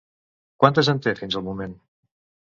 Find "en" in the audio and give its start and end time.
0.93-1.01